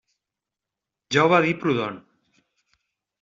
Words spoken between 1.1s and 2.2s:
Ja ho va dir Proudhon.